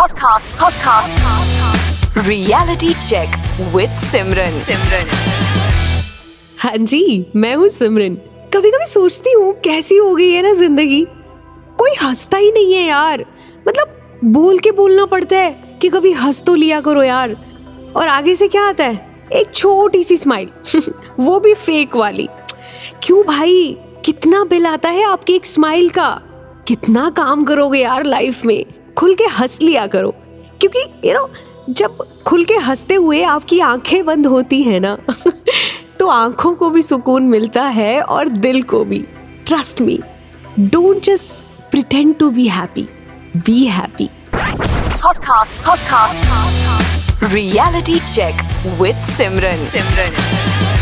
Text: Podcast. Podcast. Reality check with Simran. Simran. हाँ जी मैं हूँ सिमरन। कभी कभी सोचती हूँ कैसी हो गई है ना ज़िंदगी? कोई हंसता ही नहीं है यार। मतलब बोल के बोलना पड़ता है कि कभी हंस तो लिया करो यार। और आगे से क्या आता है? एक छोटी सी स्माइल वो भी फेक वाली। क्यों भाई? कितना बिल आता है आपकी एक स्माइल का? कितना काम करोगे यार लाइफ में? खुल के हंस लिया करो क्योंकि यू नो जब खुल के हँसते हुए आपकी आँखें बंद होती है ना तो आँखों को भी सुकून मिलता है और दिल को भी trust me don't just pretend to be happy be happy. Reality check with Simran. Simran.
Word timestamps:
Podcast. 0.00 0.52
Podcast. 0.58 1.12
Reality 2.26 2.92
check 3.06 3.34
with 3.74 3.96
Simran. 4.10 4.54
Simran. 4.68 5.10
हाँ 6.58 6.76
जी 6.76 7.26
मैं 7.36 7.54
हूँ 7.54 7.68
सिमरन। 7.68 8.14
कभी 8.54 8.70
कभी 8.70 8.86
सोचती 8.86 9.32
हूँ 9.32 9.52
कैसी 9.64 9.96
हो 9.96 10.14
गई 10.14 10.30
है 10.30 10.42
ना 10.42 10.52
ज़िंदगी? 10.52 11.04
कोई 11.78 11.90
हंसता 12.02 12.36
ही 12.36 12.50
नहीं 12.52 12.72
है 12.74 12.86
यार। 12.86 13.24
मतलब 13.68 14.20
बोल 14.24 14.58
के 14.58 14.70
बोलना 14.80 15.06
पड़ता 15.06 15.36
है 15.36 15.78
कि 15.82 15.88
कभी 15.88 16.12
हंस 16.12 16.42
तो 16.46 16.54
लिया 16.54 16.80
करो 16.80 17.02
यार। 17.02 17.36
और 17.96 18.08
आगे 18.08 18.34
से 18.34 18.48
क्या 18.48 18.64
आता 18.68 18.84
है? 18.84 19.28
एक 19.32 19.54
छोटी 19.54 20.04
सी 20.04 20.16
स्माइल 20.16 20.50
वो 21.20 21.38
भी 21.40 21.54
फेक 21.54 21.96
वाली। 21.96 22.28
क्यों 23.02 23.22
भाई? 23.26 23.76
कितना 24.04 24.44
बिल 24.44 24.66
आता 24.66 24.88
है 24.88 25.04
आपकी 25.04 25.36
एक 25.36 25.46
स्माइल 25.46 25.90
का? 25.90 26.10
कितना 26.68 27.10
काम 27.16 27.44
करोगे 27.44 27.78
यार 27.78 28.04
लाइफ 28.04 28.44
में? 28.44 28.64
खुल 29.00 29.14
के 29.14 29.24
हंस 29.24 29.58
लिया 29.62 29.86
करो 29.86 30.10
क्योंकि 30.60 31.08
यू 31.08 31.14
नो 31.14 31.28
जब 31.70 31.98
खुल 32.26 32.44
के 32.44 32.54
हँसते 32.54 32.94
हुए 32.94 33.22
आपकी 33.22 33.60
आँखें 33.60 34.04
बंद 34.06 34.26
होती 34.26 34.62
है 34.62 34.80
ना 34.80 34.96
तो 35.98 36.06
आँखों 36.06 36.54
को 36.54 36.70
भी 36.70 36.82
सुकून 36.82 37.22
मिलता 37.22 37.62
है 37.62 38.00
और 38.02 38.28
दिल 38.28 38.62
को 38.62 38.84
भी 38.84 38.98
trust 39.46 39.80
me 39.80 39.98
don't 40.58 41.02
just 41.02 41.44
pretend 41.70 42.14
to 42.18 42.30
be 42.30 42.48
happy 42.48 42.86
be 43.36 43.64
happy. 43.66 44.08
Reality 47.32 47.98
check 48.14 48.44
with 48.80 49.08
Simran. 49.16 49.66
Simran. 49.72 50.79